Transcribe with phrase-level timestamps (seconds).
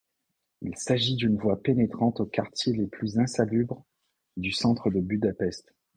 [0.63, 3.85] Il s'agit d'une voie pénétrante aux quartiers les plus insalubres
[4.35, 5.75] du centre de Budapest.